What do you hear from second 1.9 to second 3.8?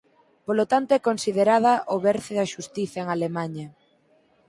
o berce da xustiza en Alemaña.